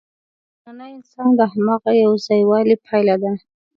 نننی 0.63 0.91
انسان 0.95 1.29
د 1.39 1.41
هماغه 1.53 1.91
یوځایوالي 2.03 2.75
پایله 2.85 3.15
ده. 3.23 3.31